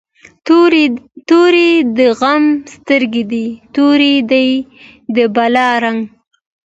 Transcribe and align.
توری 1.27 1.69
د 1.97 1.99
غم 2.19 2.43
سترګی 2.75 3.23
دي، 3.31 3.47
تور 3.75 3.99
دی 4.31 4.49
د 5.15 5.17
بلا 5.35 5.69
رنګ 5.83 6.01